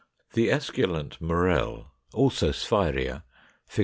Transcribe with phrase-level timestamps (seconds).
[0.33, 3.21] The esculent Morel, also Sphæria
[3.67, 3.79] (Fig.